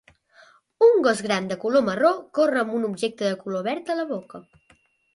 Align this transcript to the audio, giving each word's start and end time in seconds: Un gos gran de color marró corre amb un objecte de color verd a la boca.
Un 0.85 1.03
gos 1.07 1.21
gran 1.25 1.51
de 1.51 1.59
color 1.65 1.85
marró 1.91 2.13
corre 2.39 2.65
amb 2.65 2.75
un 2.81 2.91
objecte 2.91 3.31
de 3.31 3.39
color 3.47 3.71
verd 3.71 3.97
a 3.97 4.03
la 4.05 4.11
boca. 4.17 4.47